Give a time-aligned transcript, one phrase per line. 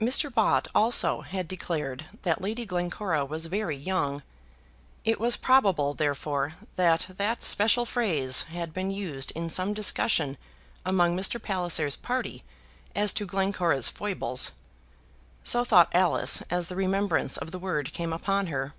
[0.00, 0.28] Mr.
[0.28, 4.24] Bott also had declared that Lady Glencora was very young.
[5.04, 10.36] It was probable, therefore, that that special phrase had been used in some discussion
[10.84, 11.40] among Mr.
[11.40, 12.42] Palliser's party
[12.96, 14.50] as to Glencora's foibles.
[15.44, 18.74] So thought Alice as the remembrance of the word came upon her.